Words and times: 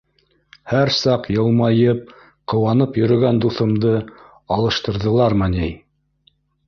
Һәр 0.69 0.91
саҡ 0.99 1.27
йылмайып, 1.33 2.01
ҡыуанып 2.53 2.97
йөрөгән 3.01 3.43
дуҫымды 3.47 3.93
алыштырҙылармы 4.57 5.51
ни! 5.59 5.69